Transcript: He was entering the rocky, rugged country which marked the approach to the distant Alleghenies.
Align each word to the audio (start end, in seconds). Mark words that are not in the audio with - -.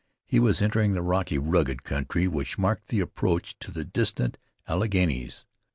He 0.25 0.39
was 0.39 0.63
entering 0.63 0.93
the 0.93 1.03
rocky, 1.03 1.37
rugged 1.37 1.83
country 1.83 2.27
which 2.27 2.57
marked 2.57 2.87
the 2.87 3.01
approach 3.01 3.55
to 3.59 3.69
the 3.69 3.85
distant 3.85 4.39
Alleghenies. 4.67 5.45